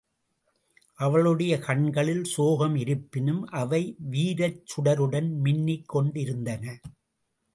அவளுடைய 0.99 1.59
கண்களில் 1.59 2.23
சோகம் 2.23 2.75
இருப்பினும், 2.75 3.43
அவை 3.53 3.95
வீரச் 4.09 4.63
சுடருடன் 4.65 5.29
மின்னிக் 5.43 5.85
கொண்டிருந்தன. 5.85 6.79